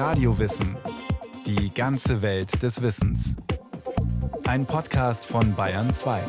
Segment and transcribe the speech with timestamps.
[0.00, 0.78] Radiowissen.
[1.44, 3.36] Die ganze Welt des Wissens.
[4.44, 6.22] Ein Podcast von Bayern 2.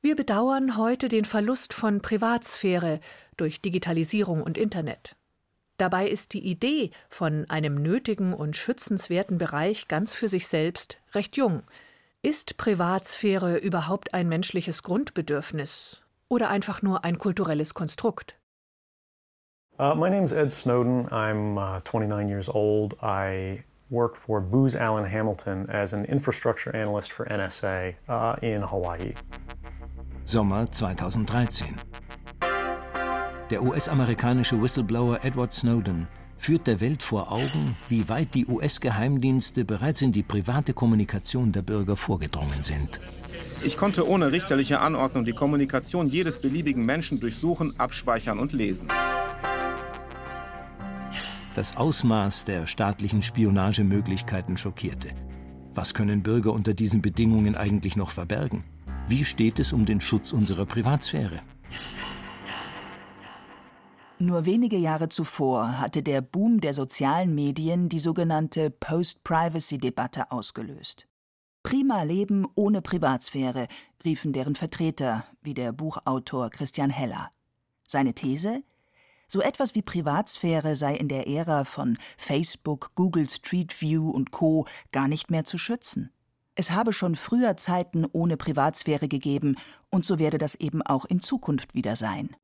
[0.00, 3.00] Wir bedauern heute den Verlust von Privatsphäre
[3.36, 5.14] durch Digitalisierung und Internet.
[5.76, 11.36] Dabei ist die Idee von einem nötigen und schützenswerten Bereich ganz für sich selbst recht
[11.36, 11.64] jung.
[12.22, 18.37] Ist Privatsphäre überhaupt ein menschliches Grundbedürfnis oder einfach nur ein kulturelles Konstrukt?
[19.78, 21.06] Uh, my name is Ed Snowden.
[21.12, 22.96] I'm uh, 29 years old.
[23.00, 29.14] I work for Booz Allen Hamilton as an infrastructure analyst for NSA uh, in Hawaii.
[30.24, 31.76] Sommer 2013.
[33.50, 36.08] Der US-amerikanische Whistleblower Edward Snowden
[36.38, 41.62] führt der Welt vor Augen, wie weit die US-Geheimdienste bereits in die private Kommunikation der
[41.62, 43.00] Bürger vorgedrungen sind.
[43.62, 48.88] Ich konnte ohne richterliche Anordnung die Kommunikation jedes beliebigen Menschen durchsuchen, abspeichern und lesen.
[51.58, 55.08] Das Ausmaß der staatlichen Spionagemöglichkeiten schockierte.
[55.74, 58.62] Was können Bürger unter diesen Bedingungen eigentlich noch verbergen?
[59.08, 61.40] Wie steht es um den Schutz unserer Privatsphäre?
[64.20, 71.08] Nur wenige Jahre zuvor hatte der Boom der sozialen Medien die sogenannte Post-Privacy-Debatte ausgelöst.
[71.64, 73.66] Prima Leben ohne Privatsphäre,
[74.04, 77.32] riefen deren Vertreter, wie der Buchautor Christian Heller.
[77.88, 78.62] Seine These?
[79.30, 84.66] So etwas wie Privatsphäre sei in der Ära von Facebook, Google Street View und Co.
[84.90, 86.10] gar nicht mehr zu schützen.
[86.54, 89.56] Es habe schon früher Zeiten ohne Privatsphäre gegeben,
[89.90, 92.34] und so werde das eben auch in Zukunft wieder sein.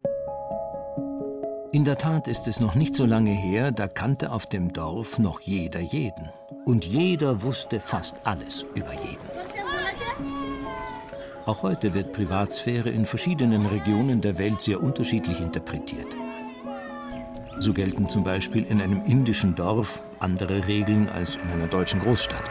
[1.72, 5.18] In der Tat ist es noch nicht so lange her, da kannte auf dem Dorf
[5.18, 6.28] noch jeder jeden.
[6.66, 9.26] Und jeder wusste fast alles über jeden.
[11.46, 16.14] Auch heute wird Privatsphäre in verschiedenen Regionen der Welt sehr unterschiedlich interpretiert.
[17.58, 22.42] So gelten zum Beispiel in einem indischen Dorf andere Regeln als in einer deutschen Großstadt.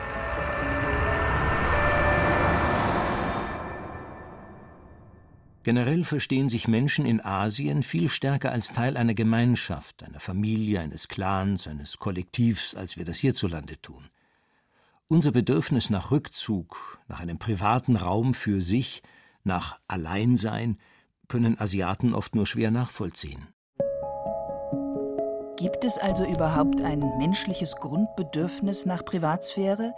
[5.63, 11.07] Generell verstehen sich Menschen in Asien viel stärker als Teil einer Gemeinschaft, einer Familie, eines
[11.07, 14.09] Clans, eines Kollektivs, als wir das hierzulande tun.
[15.07, 19.03] Unser Bedürfnis nach Rückzug, nach einem privaten Raum für sich,
[19.43, 20.79] nach Alleinsein,
[21.29, 23.47] können Asiaten oft nur schwer nachvollziehen.
[25.63, 29.93] Gibt es also überhaupt ein menschliches Grundbedürfnis nach Privatsphäre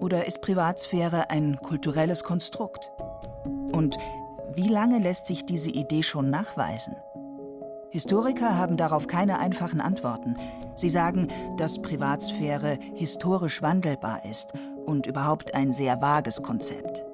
[0.00, 2.90] oder ist Privatsphäre ein kulturelles Konstrukt?
[3.70, 3.96] Und
[4.56, 6.96] wie lange lässt sich diese Idee schon nachweisen?
[7.90, 10.36] Historiker haben darauf keine einfachen Antworten.
[10.74, 14.52] Sie sagen, dass Privatsphäre historisch wandelbar ist
[14.84, 17.04] und überhaupt ein sehr vages Konzept.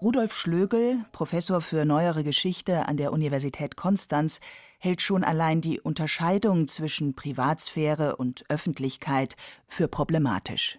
[0.00, 4.38] Rudolf Schlögel, Professor für neuere Geschichte an der Universität Konstanz,
[4.78, 10.78] hält schon allein die Unterscheidung zwischen Privatsphäre und Öffentlichkeit für problematisch.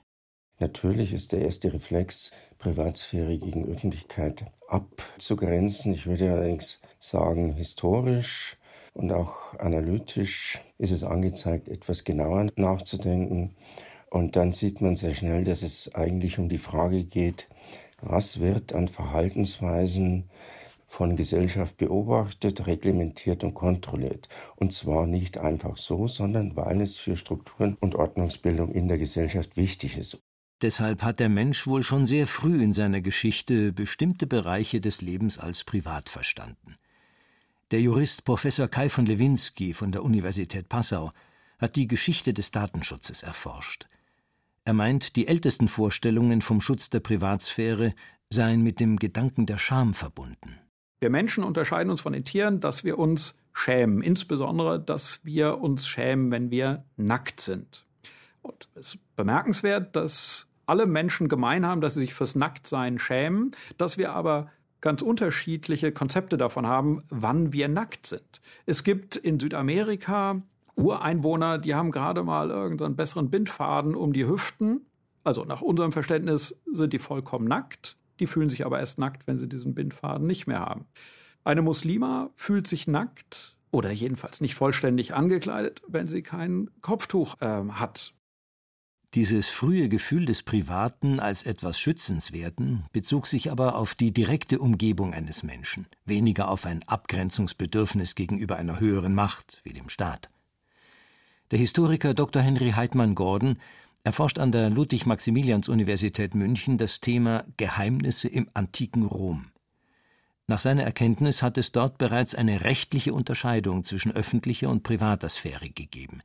[0.60, 5.94] Natürlich ist der erste Reflex, Privatsphäre gegen Öffentlichkeit abzugrenzen.
[5.94, 8.58] Ich würde allerdings sagen, historisch
[8.94, 13.56] und auch analytisch ist es angezeigt, etwas genauer nachzudenken.
[14.10, 17.48] Und dann sieht man sehr schnell, dass es eigentlich um die Frage geht,
[18.02, 20.30] was wird an Verhaltensweisen
[20.90, 24.28] von Gesellschaft beobachtet, reglementiert und kontrolliert.
[24.56, 29.56] Und zwar nicht einfach so, sondern weil es für Strukturen und Ordnungsbildung in der Gesellschaft
[29.56, 30.20] wichtig ist.
[30.62, 35.38] Deshalb hat der Mensch wohl schon sehr früh in seiner Geschichte bestimmte Bereiche des Lebens
[35.38, 36.76] als privat verstanden.
[37.72, 41.12] Der Jurist Professor Kai von Lewinsky von der Universität Passau
[41.60, 43.86] hat die Geschichte des Datenschutzes erforscht.
[44.66, 47.94] Er meint, die ältesten Vorstellungen vom Schutz der Privatsphäre
[48.32, 50.60] seien mit dem Gedanken der Scham verbunden.
[51.00, 55.88] Wir Menschen unterscheiden uns von den Tieren, dass wir uns schämen, insbesondere, dass wir uns
[55.88, 57.86] schämen, wenn wir nackt sind.
[58.42, 63.52] Und es ist bemerkenswert, dass alle Menschen gemein haben, dass sie sich fürs Nacktsein schämen,
[63.78, 64.52] dass wir aber
[64.82, 68.42] ganz unterschiedliche Konzepte davon haben, wann wir nackt sind.
[68.66, 70.42] Es gibt in Südamerika
[70.76, 74.86] Ureinwohner, die haben gerade mal irgendeinen besseren Bindfaden um die Hüften.
[75.24, 77.98] Also nach unserem Verständnis sind die vollkommen nackt.
[78.20, 80.86] Die fühlen sich aber erst nackt, wenn sie diesen Bindfaden nicht mehr haben.
[81.44, 87.64] Eine Muslima fühlt sich nackt oder jedenfalls nicht vollständig angekleidet, wenn sie kein Kopftuch äh,
[87.72, 88.14] hat.
[89.16, 95.16] Dieses frühe Gefühl des Privaten als etwas Schützenswerten bezog sich aber auf die direkte Umgebung
[95.16, 100.30] eines Menschen, weniger auf ein Abgrenzungsbedürfnis gegenüber einer höheren Macht wie dem Staat.
[101.50, 102.44] Der Historiker Dr.
[102.44, 103.58] Henry Heidmann Gordon
[104.04, 109.52] erforscht an der Ludwig-Maximilians-Universität München das Thema Geheimnisse im antiken Rom.
[110.48, 115.70] Nach seiner Erkenntnis hat es dort bereits eine rechtliche Unterscheidung zwischen öffentlicher und privater Sphäre
[115.70, 116.22] gegeben.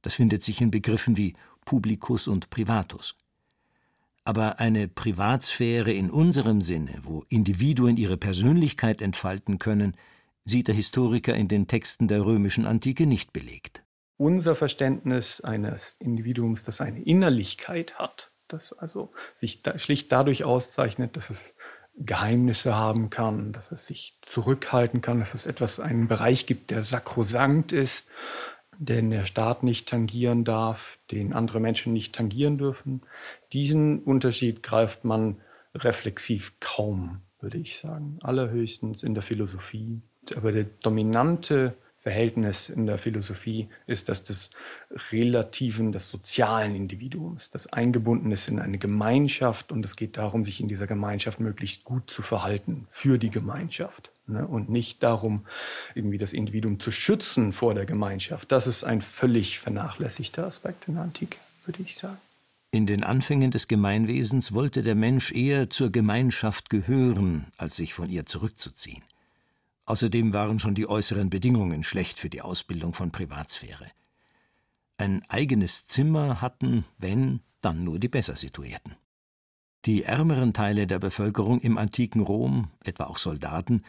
[0.00, 1.34] Das findet sich in Begriffen wie
[1.66, 3.14] Publicus und Privatus.
[4.24, 9.94] Aber eine Privatsphäre in unserem Sinne, wo Individuen ihre Persönlichkeit entfalten können,
[10.46, 13.82] sieht der Historiker in den Texten der römischen Antike nicht belegt.
[14.18, 21.16] Unser Verständnis eines Individuums, das eine Innerlichkeit hat, das also sich da schlicht dadurch auszeichnet,
[21.16, 21.54] dass es
[22.00, 26.82] Geheimnisse haben kann, dass es sich zurückhalten kann, dass es etwas, einen Bereich gibt, der
[26.82, 28.08] sakrosankt ist,
[28.78, 33.02] den der Staat nicht tangieren darf, den andere Menschen nicht tangieren dürfen.
[33.52, 35.40] Diesen Unterschied greift man
[35.74, 38.18] reflexiv kaum, würde ich sagen.
[38.22, 40.00] Allerhöchstens in der Philosophie.
[40.36, 44.50] Aber der dominante Verhältnis in der Philosophie ist das des
[45.10, 50.60] relativen, des sozialen Individuums, das eingebunden ist in eine Gemeinschaft und es geht darum, sich
[50.60, 54.12] in dieser Gemeinschaft möglichst gut zu verhalten für die Gemeinschaft.
[54.26, 54.46] Ne?
[54.46, 55.44] Und nicht darum,
[55.94, 58.52] irgendwie das Individuum zu schützen vor der Gemeinschaft.
[58.52, 62.18] Das ist ein völlig vernachlässigter Aspekt in der Antike, würde ich sagen.
[62.70, 68.10] In den Anfängen des Gemeinwesens wollte der Mensch eher zur Gemeinschaft gehören, als sich von
[68.10, 69.02] ihr zurückzuziehen.
[69.88, 73.86] Außerdem waren schon die äußeren Bedingungen schlecht für die Ausbildung von Privatsphäre.
[74.98, 78.96] Ein eigenes Zimmer hatten, wenn, dann nur die besser situierten.
[79.86, 83.82] Die ärmeren Teile der Bevölkerung im antiken Rom, etwa auch Soldaten,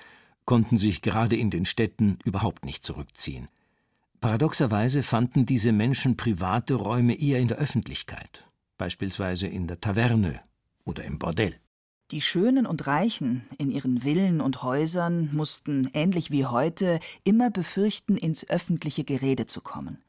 [0.46, 3.50] konnten sich gerade in den Städten überhaupt nicht zurückziehen.
[4.22, 8.48] Paradoxerweise fanden diese Menschen private Räume eher in der Öffentlichkeit,
[8.78, 10.40] beispielsweise in der Taverne
[10.86, 11.60] oder im Bordell.
[12.12, 18.18] Die Schönen und Reichen in ihren Villen und Häusern mussten, ähnlich wie heute, immer befürchten,
[18.18, 20.02] ins öffentliche Gerede zu kommen.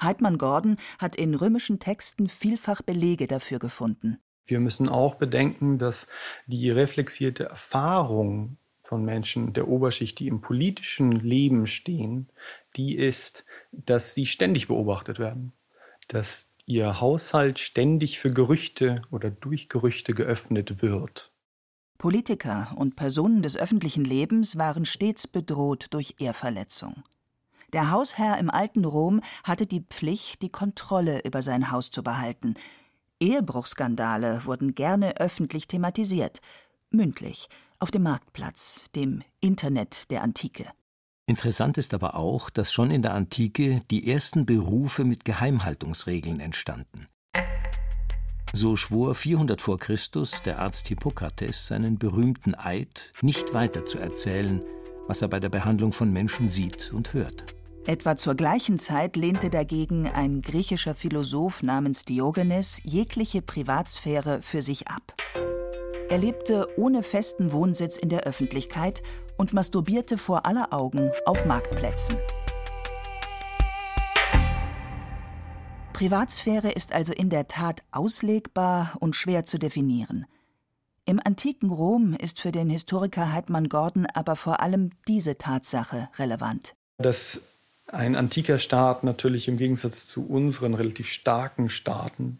[0.00, 4.18] Heidmann Gordon hat in römischen Texten vielfach Belege dafür gefunden.
[4.46, 6.08] Wir müssen auch bedenken, dass
[6.46, 12.30] die reflexierte Erfahrung von Menschen der Oberschicht, die im politischen Leben stehen,
[12.76, 15.52] die ist, dass sie ständig beobachtet werden,
[16.08, 21.31] dass ihr Haushalt ständig für Gerüchte oder durch Gerüchte geöffnet wird.
[22.02, 27.04] Politiker und Personen des öffentlichen Lebens waren stets bedroht durch Ehrverletzung.
[27.72, 32.54] Der Hausherr im alten Rom hatte die Pflicht, die Kontrolle über sein Haus zu behalten.
[33.20, 36.40] Ehebruchskandale wurden gerne öffentlich thematisiert,
[36.90, 40.66] mündlich, auf dem Marktplatz, dem Internet der Antike.
[41.26, 47.06] Interessant ist aber auch, dass schon in der Antike die ersten Berufe mit Geheimhaltungsregeln entstanden.
[48.54, 54.60] So schwor 400 vor Christus der Arzt Hippokrates seinen berühmten Eid, nicht weiter zu erzählen,
[55.08, 57.46] was er bei der Behandlung von Menschen sieht und hört.
[57.86, 64.86] Etwa zur gleichen Zeit lehnte dagegen ein griechischer Philosoph namens Diogenes jegliche Privatsphäre für sich
[64.86, 65.14] ab.
[66.10, 69.02] Er lebte ohne festen Wohnsitz in der Öffentlichkeit
[69.38, 72.18] und masturbierte vor aller Augen auf Marktplätzen.
[75.92, 80.26] Privatsphäre ist also in der Tat auslegbar und schwer zu definieren.
[81.04, 86.74] Im antiken Rom ist für den Historiker Heidmann Gordon aber vor allem diese Tatsache relevant.
[86.98, 87.42] Dass
[87.88, 92.38] ein antiker Staat natürlich im Gegensatz zu unseren relativ starken Staaten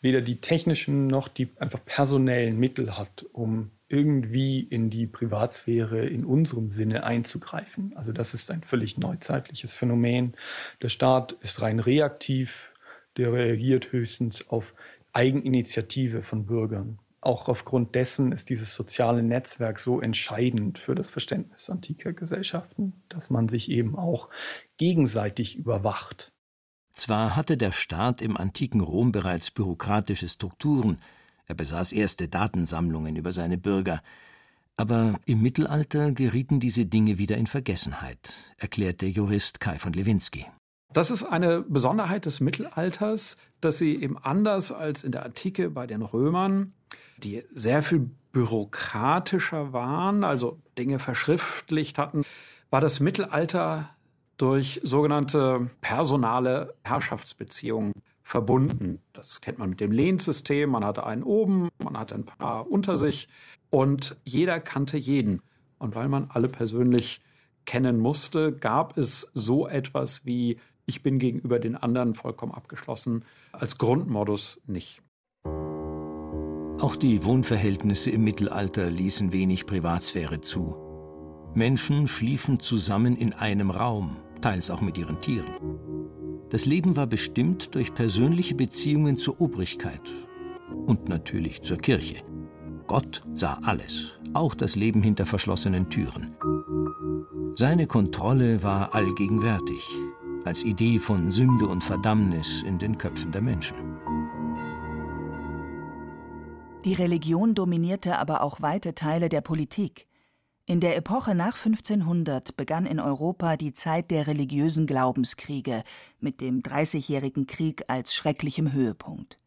[0.00, 6.24] weder die technischen noch die einfach personellen Mittel hat, um irgendwie in die Privatsphäre in
[6.24, 7.92] unserem Sinne einzugreifen.
[7.96, 10.34] Also das ist ein völlig neuzeitliches Phänomen.
[10.80, 12.72] Der Staat ist rein reaktiv,
[13.16, 14.74] der reagiert höchstens auf
[15.12, 16.98] Eigeninitiative von Bürgern.
[17.20, 23.30] Auch aufgrund dessen ist dieses soziale Netzwerk so entscheidend für das Verständnis antiker Gesellschaften, dass
[23.30, 24.28] man sich eben auch
[24.76, 26.32] gegenseitig überwacht.
[26.92, 30.98] Zwar hatte der Staat im antiken Rom bereits bürokratische Strukturen,
[31.46, 34.00] er besaß erste Datensammlungen über seine Bürger,
[34.76, 40.46] aber im Mittelalter gerieten diese Dinge wieder in Vergessenheit, erklärt der Jurist Kai von Lewinsky.
[40.94, 45.88] Das ist eine Besonderheit des Mittelalters, dass sie eben anders als in der Antike bei
[45.88, 46.72] den Römern,
[47.18, 52.22] die sehr viel bürokratischer waren, also Dinge verschriftlicht hatten,
[52.70, 53.90] war das Mittelalter
[54.36, 59.00] durch sogenannte personale Herrschaftsbeziehungen verbunden.
[59.14, 60.70] Das kennt man mit dem Lehnsystem.
[60.70, 63.28] Man hatte einen oben, man hatte ein paar unter sich
[63.68, 65.42] und jeder kannte jeden.
[65.78, 67.20] Und weil man alle persönlich
[67.64, 73.78] kennen musste, gab es so etwas wie ich bin gegenüber den anderen vollkommen abgeschlossen, als
[73.78, 75.02] Grundmodus nicht.
[76.80, 80.76] Auch die Wohnverhältnisse im Mittelalter ließen wenig Privatsphäre zu.
[81.54, 85.54] Menschen schliefen zusammen in einem Raum, teils auch mit ihren Tieren.
[86.50, 90.02] Das Leben war bestimmt durch persönliche Beziehungen zur Obrigkeit
[90.86, 92.22] und natürlich zur Kirche.
[92.86, 96.36] Gott sah alles, auch das Leben hinter verschlossenen Türen.
[97.56, 99.88] Seine Kontrolle war allgegenwärtig,
[100.46, 103.76] als Idee von Sünde und Verdammnis in den Köpfen der Menschen.
[106.84, 110.06] Die Religion dominierte aber auch weite Teile der Politik.
[110.66, 115.82] In der Epoche nach 1500 begann in Europa die Zeit der religiösen Glaubenskriege
[116.20, 119.38] mit dem Dreißigjährigen Krieg als schrecklichem Höhepunkt.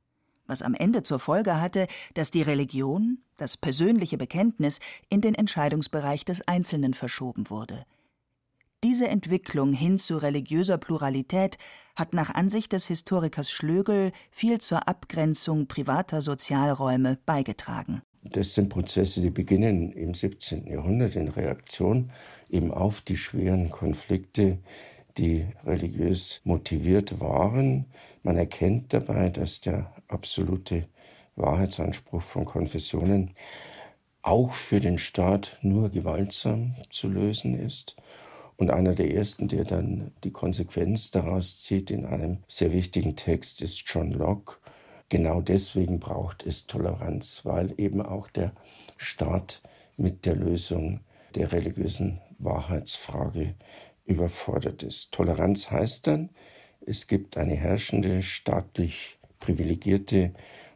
[0.47, 6.23] Was am Ende zur Folge hatte, dass die Religion, das persönliche Bekenntnis, in den Entscheidungsbereich
[6.23, 7.85] des Einzelnen verschoben wurde.
[8.83, 11.57] Diese Entwicklung hin zu religiöser Pluralität
[11.95, 18.03] hat nach Ansicht des Historikers Schlögel viel zur Abgrenzung privater Sozialräume beigetragen.
[18.21, 20.67] Das sind Prozesse, die beginnen im 17.
[20.67, 22.11] Jahrhundert in Reaktion
[22.49, 24.59] eben auf die schweren Konflikte,
[25.17, 27.85] die religiös motiviert waren.
[28.21, 30.87] Man erkennt dabei, dass der absolute
[31.35, 33.31] Wahrheitsanspruch von Konfessionen
[34.21, 37.95] auch für den Staat nur gewaltsam zu lösen ist.
[38.57, 43.61] Und einer der ersten, der dann die Konsequenz daraus zieht in einem sehr wichtigen Text,
[43.61, 44.57] ist John Locke,
[45.09, 48.51] Genau deswegen braucht es Toleranz, weil eben auch der
[48.97, 49.61] Staat
[49.95, 50.99] mit der Lösung
[51.35, 53.55] der religiösen Wahrheitsfrage
[54.05, 55.13] überfordert ist.
[55.13, 56.29] Toleranz heißt dann,
[56.85, 60.33] es gibt eine herrschende, staatlich privilegierte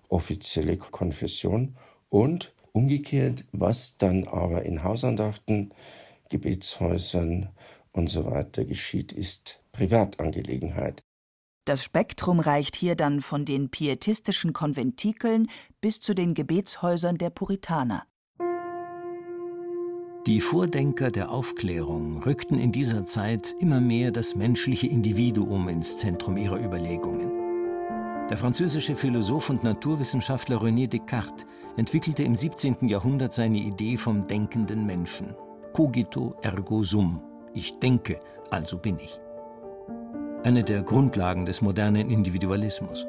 [0.07, 1.75] offizielle Konfession
[2.09, 5.73] und umgekehrt, was dann aber in Hausandachten,
[6.31, 7.49] Gebetshäusern
[7.91, 11.03] und so weiter geschieht, ist Privatangelegenheit.
[11.65, 15.47] Das Spektrum reicht hier dann von den pietistischen Konventikeln
[15.79, 18.07] bis zu den Gebetshäusern der Puritaner.
[20.25, 26.37] Die Vordenker der Aufklärung rückten in dieser Zeit immer mehr das menschliche Individuum ins Zentrum
[26.37, 27.41] ihrer Überlegungen.
[28.29, 31.45] Der französische Philosoph und Naturwissenschaftler René Descartes
[31.75, 32.87] entwickelte im 17.
[32.87, 35.35] Jahrhundert seine Idee vom denkenden Menschen.
[35.73, 37.21] Cogito ergo sum.
[37.53, 39.19] Ich denke, also bin ich
[40.43, 43.05] eine der Grundlagen des modernen Individualismus.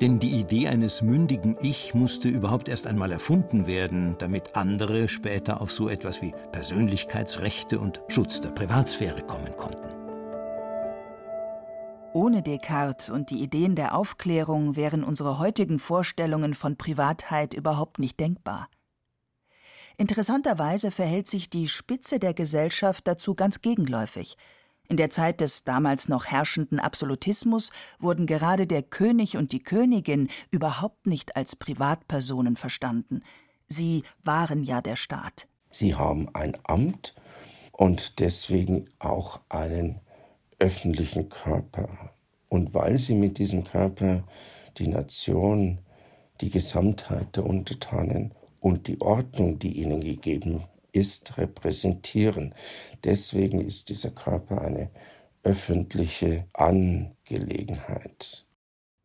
[0.00, 5.60] Denn die Idee eines mündigen Ich musste überhaupt erst einmal erfunden werden, damit andere später
[5.60, 9.88] auf so etwas wie Persönlichkeitsrechte und Schutz der Privatsphäre kommen konnten.
[12.12, 18.18] Ohne Descartes und die Ideen der Aufklärung wären unsere heutigen Vorstellungen von Privatheit überhaupt nicht
[18.18, 18.68] denkbar.
[20.00, 24.36] Interessanterweise verhält sich die Spitze der Gesellschaft dazu ganz gegenläufig–
[24.90, 30.28] in der Zeit des damals noch herrschenden Absolutismus wurden gerade der König und die Königin
[30.50, 33.22] überhaupt nicht als Privatpersonen verstanden.
[33.68, 35.46] Sie waren ja der Staat.
[35.70, 37.14] Sie haben ein Amt
[37.70, 40.00] und deswegen auch einen
[40.58, 42.10] öffentlichen Körper.
[42.48, 44.24] Und weil sie mit diesem Körper
[44.78, 45.78] die Nation,
[46.40, 52.54] die Gesamtheit der Untertanen und die Ordnung, die ihnen gegeben ist, repräsentieren.
[53.04, 54.90] Deswegen ist dieser Körper eine
[55.42, 58.46] öffentliche Angelegenheit.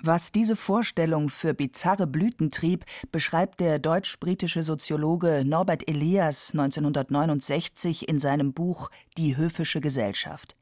[0.03, 8.19] Was diese Vorstellung für bizarre Blüten trieb, beschreibt der deutsch-britische Soziologe Norbert Elias 1969 in
[8.19, 10.55] seinem Buch Die höfische Gesellschaft.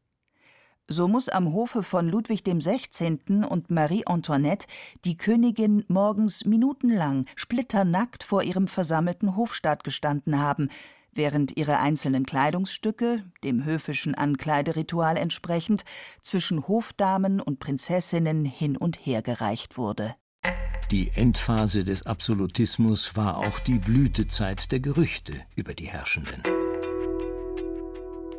[0.89, 3.45] So muss am Hofe von Ludwig XVI.
[3.49, 4.67] und Marie Antoinette
[5.05, 10.69] die Königin morgens minutenlang splitternackt vor ihrem versammelten Hofstaat gestanden haben,
[11.13, 15.85] während ihre einzelnen Kleidungsstücke, dem höfischen Ankleideritual entsprechend,
[16.21, 20.15] zwischen Hofdamen und Prinzessinnen hin und her gereicht wurde.
[20.91, 26.43] Die Endphase des Absolutismus war auch die Blütezeit der Gerüchte über die Herrschenden.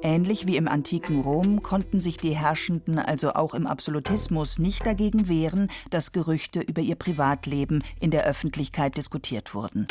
[0.06, 5.28] Ähnlich wie im antiken Rom konnten sich die Herrschenden also auch im Absolutismus nicht dagegen
[5.28, 9.88] wehren, dass Gerüchte über ihr Privatleben in der Öffentlichkeit diskutiert wurden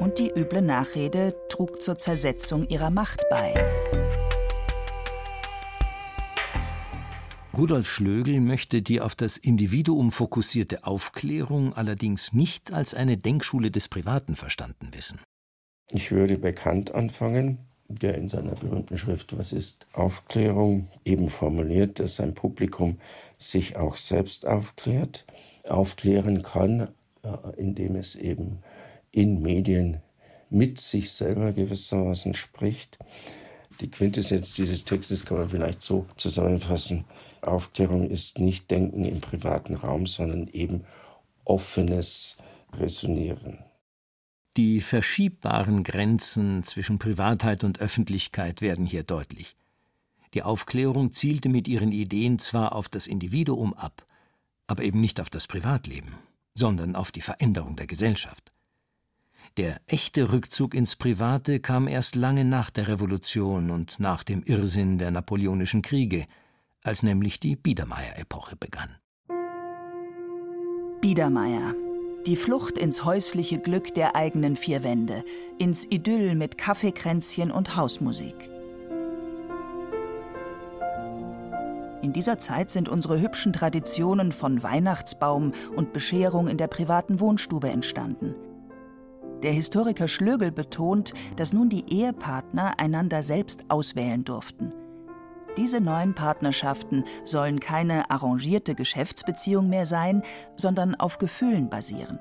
[0.00, 3.54] und die üble Nachrede trug zur Zersetzung ihrer Macht bei.
[7.56, 13.88] Rudolf Schlögel möchte die auf das Individuum fokussierte Aufklärung allerdings nicht als eine Denkschule des
[13.88, 15.20] Privaten verstanden wissen.
[15.90, 17.58] Ich würde bei Kant anfangen,
[17.88, 22.98] der in seiner berühmten Schrift Was ist Aufklärung eben formuliert, dass sein Publikum
[23.38, 25.24] sich auch selbst aufklärt,
[25.64, 26.88] aufklären kann,
[27.22, 28.58] äh, indem es eben
[29.12, 30.00] in Medien
[30.50, 32.98] mit sich selber gewissermaßen spricht.
[33.80, 37.04] Die Quintessenz dieses Textes kann man vielleicht so zusammenfassen.
[37.40, 40.84] Aufklärung ist nicht Denken im privaten Raum, sondern eben
[41.44, 42.38] offenes
[42.72, 43.58] Resonieren.
[44.56, 49.56] Die verschiebbaren Grenzen zwischen Privatheit und Öffentlichkeit werden hier deutlich.
[50.32, 54.06] Die Aufklärung zielte mit ihren Ideen zwar auf das Individuum ab,
[54.66, 56.14] aber eben nicht auf das Privatleben,
[56.54, 58.52] sondern auf die Veränderung der Gesellschaft.
[59.56, 64.98] Der echte Rückzug ins Private kam erst lange nach der Revolution und nach dem Irrsinn
[64.98, 66.26] der napoleonischen Kriege,
[66.82, 68.96] als nämlich die Biedermeier-Epoche begann.
[71.00, 71.74] Biedermeier.
[72.26, 75.24] Die Flucht ins häusliche Glück der eigenen vier Wände,
[75.58, 78.48] ins Idyll mit Kaffeekränzchen und Hausmusik.
[82.00, 87.68] In dieser Zeit sind unsere hübschen Traditionen von Weihnachtsbaum und Bescherung in der privaten Wohnstube
[87.68, 88.34] entstanden.
[89.42, 94.72] Der Historiker Schlögel betont, dass nun die Ehepartner einander selbst auswählen durften–
[95.56, 100.22] diese neuen Partnerschaften sollen keine arrangierte Geschäftsbeziehung mehr sein,
[100.56, 102.18] sondern auf Gefühlen basieren.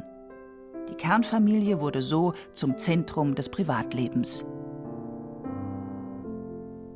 [0.90, 4.46] Die Kernfamilie wurde so zum Zentrum des Privatlebens.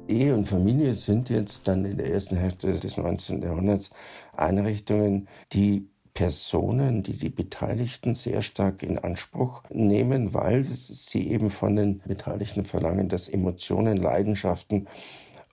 [0.07, 3.41] Ehe und Familie sind jetzt dann in der ersten Hälfte des 19.
[3.41, 3.89] Jahrhunderts
[4.35, 11.75] Einrichtungen, die Personen, die die Beteiligten sehr stark in Anspruch nehmen, weil sie eben von
[11.75, 14.87] den Beteiligten verlangen, dass Emotionen, Leidenschaften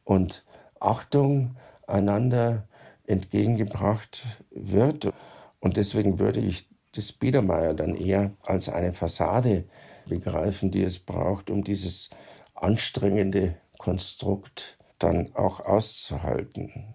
[0.05, 0.45] und
[0.85, 2.69] Achtung einander
[3.07, 5.13] entgegengebracht wird.
[5.61, 9.65] Und deswegen würde ich das Biedermeier dann eher als eine Fassade
[10.07, 12.11] begreifen, die es braucht, um dieses
[12.55, 16.95] anstrengende Konstrukt dann auch auszuhalten.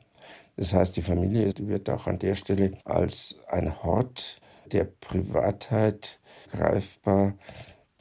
[0.56, 4.42] Das heißt, die Familie wird auch an der Stelle als ein Hort
[4.72, 6.20] der Privatheit
[6.52, 7.34] greifbar,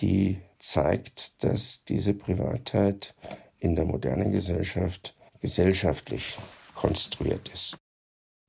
[0.01, 3.15] die zeigt, dass diese Privatheit
[3.59, 6.37] in der modernen Gesellschaft gesellschaftlich
[6.75, 7.77] konstruiert ist.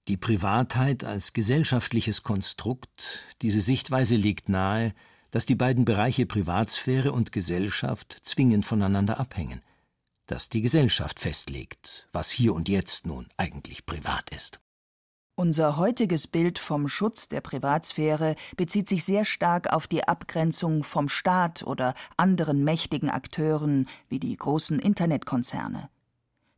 [0.08, 4.94] Die Privatheit als gesellschaftliches Konstrukt, diese Sichtweise legt nahe,
[5.32, 9.62] dass die beiden Bereiche Privatsphäre und Gesellschaft zwingend voneinander abhängen,
[10.26, 14.60] dass die Gesellschaft festlegt, was hier und jetzt nun eigentlich privat ist.
[15.36, 21.08] Unser heutiges Bild vom Schutz der Privatsphäre bezieht sich sehr stark auf die Abgrenzung vom
[21.08, 25.90] Staat oder anderen mächtigen Akteuren wie die großen Internetkonzerne.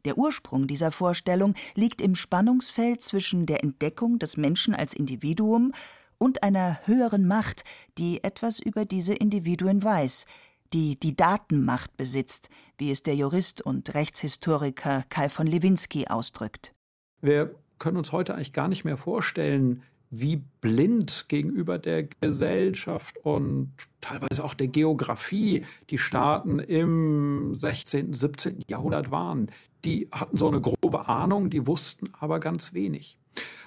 [0.05, 5.73] Der Ursprung dieser Vorstellung liegt im Spannungsfeld zwischen der Entdeckung des Menschen als Individuum
[6.17, 7.63] und einer höheren Macht,
[7.97, 10.25] die etwas über diese Individuen weiß,
[10.73, 16.73] die die Datenmacht besitzt, wie es der Jurist und Rechtshistoriker Kai von Lewinsky ausdrückt.
[17.21, 23.71] Wir können uns heute eigentlich gar nicht mehr vorstellen, wie blind gegenüber der Gesellschaft und
[24.01, 28.65] teilweise auch der Geografie die Staaten im 16., 17.
[28.67, 29.49] Jahrhundert waren.
[29.85, 33.17] Die hatten so eine grobe Ahnung, die wussten aber ganz wenig.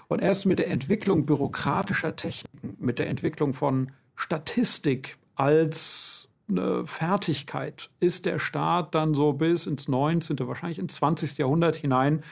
[0.09, 7.89] Und erst mit der Entwicklung bürokratischer Techniken, mit der Entwicklung von Statistik als eine Fertigkeit
[8.01, 11.39] ist der Staat dann so bis ins 19., wahrscheinlich ins 20.
[11.39, 12.23] Jahrhundert hinein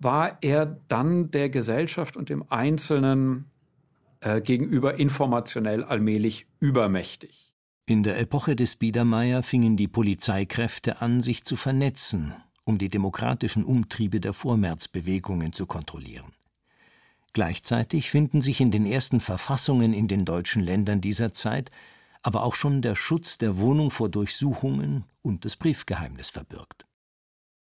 [0.00, 3.50] war er dann der Gesellschaft und dem Einzelnen
[4.20, 7.52] äh, gegenüber informationell allmählich übermächtig.
[7.86, 12.34] In der Epoche des Biedermeier fingen die Polizeikräfte an, sich zu vernetzen,
[12.64, 16.32] um die demokratischen Umtriebe der Vormärzbewegungen zu kontrollieren.
[17.32, 21.70] Gleichzeitig finden sich in den ersten Verfassungen in den deutschen Ländern dieser Zeit
[22.22, 26.87] aber auch schon der Schutz der Wohnung vor Durchsuchungen und das Briefgeheimnis verbirgt.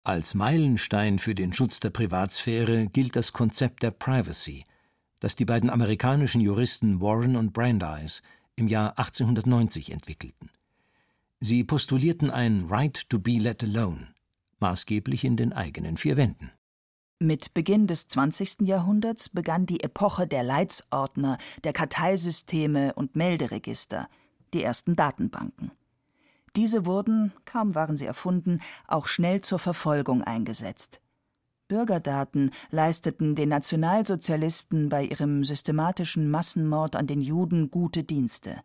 [0.05, 4.65] Als Meilenstein für den Schutz der Privatsphäre gilt das Konzept der Privacy,
[5.21, 8.21] das die beiden amerikanischen Juristen Warren und Brandeis
[8.57, 10.51] im Jahr 1890 entwickelten.
[11.38, 14.09] Sie postulierten ein Right to be let alone,
[14.59, 16.51] maßgeblich in den eigenen vier Wänden.
[17.21, 18.62] Mit Beginn des 20.
[18.62, 24.09] Jahrhunderts begann die Epoche der Leitsordner, der Karteisysteme und Melderegister,
[24.53, 25.71] die ersten Datenbanken.
[26.57, 31.01] Diese wurden, kaum waren sie erfunden, auch schnell zur Verfolgung eingesetzt.
[31.69, 38.62] Bürgerdaten leisteten den Nationalsozialisten bei ihrem systematischen Massenmord an den Juden gute Dienste.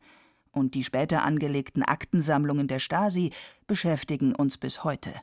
[0.51, 3.31] Und die später angelegten Aktensammlungen der Stasi
[3.65, 5.13] beschäftigen uns bis heute.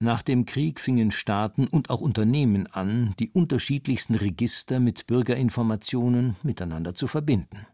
[0.00, 6.94] Nach dem Krieg fingen Staaten und auch Unternehmen an, die unterschiedlichsten Register mit Bürgerinformationen miteinander
[6.94, 7.66] zu verbinden.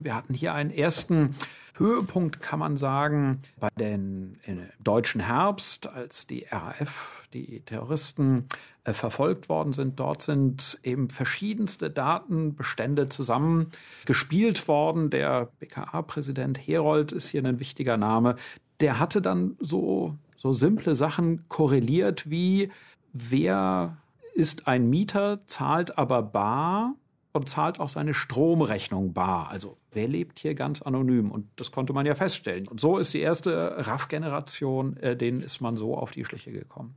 [0.00, 1.36] Wir hatten hier einen ersten
[1.76, 4.38] Höhepunkt, kann man sagen, bei den
[4.82, 8.46] deutschen Herbst, als die RAF, die Terroristen,
[8.84, 10.00] äh, verfolgt worden sind.
[10.00, 15.10] Dort sind eben verschiedenste Datenbestände zusammengespielt worden.
[15.10, 18.36] Der BKA-Präsident Herold ist hier ein wichtiger Name.
[18.80, 22.70] Der hatte dann so, so simple Sachen korreliert wie,
[23.12, 23.98] wer
[24.34, 26.94] ist ein Mieter, zahlt aber bar
[27.32, 29.50] und zahlt auch seine Stromrechnung bar.
[29.50, 31.30] Also wer lebt hier ganz anonym?
[31.30, 32.68] Und das konnte man ja feststellen.
[32.68, 36.96] Und so ist die erste RAF-Generation, äh, denen ist man so auf die Schliche gekommen.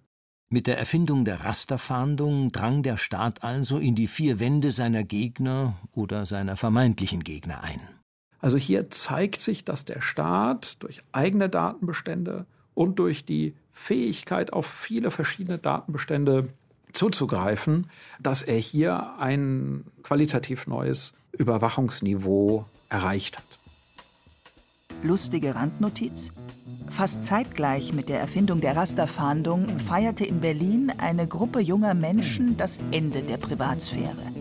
[0.50, 5.76] Mit der Erfindung der Rasterfahndung drang der Staat also in die vier Wände seiner Gegner
[5.94, 7.82] oder seiner vermeintlichen Gegner ein.
[8.40, 14.68] Also hier zeigt sich, dass der Staat durch eigene Datenbestände und durch die Fähigkeit, auf
[14.68, 16.50] viele verschiedene Datenbestände
[16.94, 23.46] zuzugreifen, dass er hier ein qualitativ neues Überwachungsniveau erreicht hat.
[25.04, 26.32] Lustige Randnotiz?
[26.90, 32.80] Fast zeitgleich mit der Erfindung der Rasterfahndung feierte in Berlin eine Gruppe junger Menschen das
[32.92, 34.33] Ende der Privatsphäre.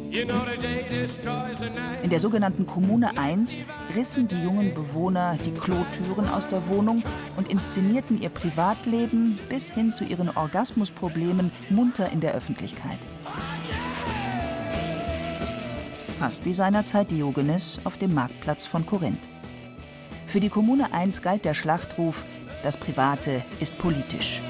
[2.02, 3.62] In der sogenannten Kommune 1
[3.96, 7.02] rissen die jungen Bewohner die Klotüren aus der Wohnung
[7.38, 12.98] und inszenierten ihr Privatleben bis hin zu ihren Orgasmusproblemen munter in der Öffentlichkeit.
[16.18, 19.22] Fast wie seinerzeit Diogenes auf dem Marktplatz von Korinth.
[20.26, 22.26] Für die Kommune 1 galt der Schlachtruf
[22.62, 24.42] Das Private ist politisch.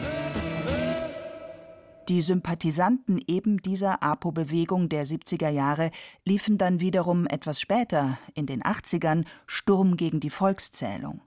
[2.08, 5.92] Die Sympathisanten eben dieser APO-Bewegung der 70er Jahre
[6.24, 11.20] liefen dann wiederum etwas später, in den 80ern, Sturm gegen die Volkszählung.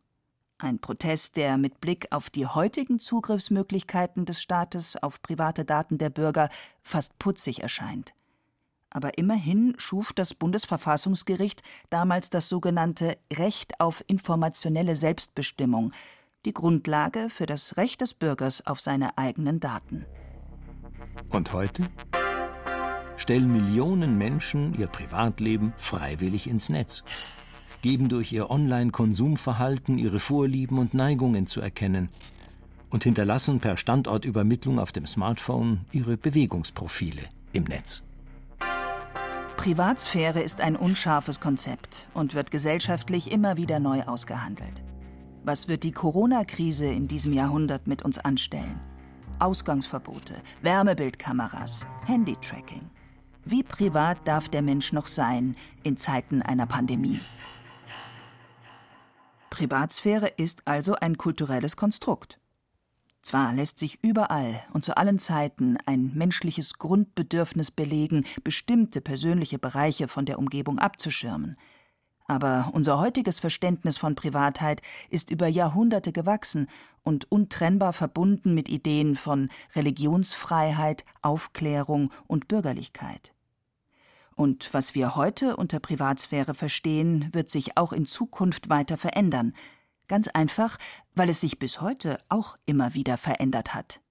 [0.57, 6.09] Ein Protest, der mit Blick auf die heutigen Zugriffsmöglichkeiten des Staates auf private Daten der
[6.09, 6.49] Bürger
[6.81, 8.13] fast putzig erscheint.
[8.89, 15.91] Aber immerhin schuf das Bundesverfassungsgericht damals das sogenannte Recht auf informationelle Selbstbestimmung,
[16.45, 20.05] die Grundlage für das Recht des Bürgers auf seine eigenen Daten.
[21.29, 21.83] Und heute
[23.17, 27.03] stellen Millionen Menschen ihr Privatleben freiwillig ins Netz,
[27.81, 32.09] geben durch ihr Online-Konsumverhalten ihre Vorlieben und Neigungen zu erkennen
[32.89, 37.23] und hinterlassen per Standortübermittlung auf dem Smartphone ihre Bewegungsprofile
[37.53, 38.03] im Netz.
[39.57, 44.83] Privatsphäre ist ein unscharfes Konzept und wird gesellschaftlich immer wieder neu ausgehandelt.
[45.43, 48.79] Was wird die Corona-Krise in diesem Jahrhundert mit uns anstellen?
[49.39, 52.89] Ausgangsverbote, Wärmebildkameras, Handytracking.
[53.43, 57.21] Wie privat darf der Mensch noch sein in Zeiten einer Pandemie?
[59.49, 62.39] Privatsphäre ist also ein kulturelles Konstrukt.
[63.21, 70.07] Zwar lässt sich überall und zu allen Zeiten ein menschliches Grundbedürfnis belegen, bestimmte persönliche Bereiche
[70.07, 71.57] von der Umgebung abzuschirmen.
[72.27, 76.67] Aber unser heutiges Verständnis von Privatheit ist über Jahrhunderte gewachsen
[77.03, 83.33] und untrennbar verbunden mit Ideen von Religionsfreiheit, Aufklärung und Bürgerlichkeit.
[84.35, 89.53] Und was wir heute unter Privatsphäre verstehen, wird sich auch in Zukunft weiter verändern.
[90.07, 90.77] Ganz einfach,
[91.13, 94.01] weil es sich bis heute auch immer wieder verändert hat.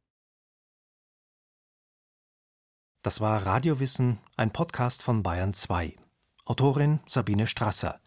[3.02, 5.94] Das war Radiowissen, ein Podcast von Bayern 2.
[6.46, 8.00] Autorin Sabine Strasser.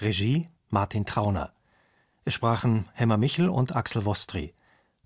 [0.00, 1.52] Regie Martin Trauner.
[2.24, 4.54] Es sprachen Hemmer Michel und Axel Wostri.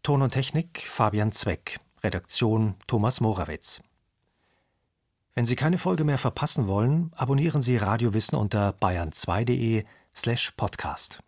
[0.03, 1.81] Ton und Technik Fabian Zweck.
[2.03, 3.83] Redaktion Thomas Morawitz.
[5.35, 11.20] Wenn Sie keine Folge mehr verpassen wollen, abonnieren Sie Radiowissen unter bayern2.de slash podcast.